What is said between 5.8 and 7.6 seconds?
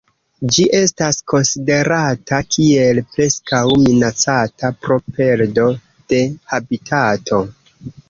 de habitato.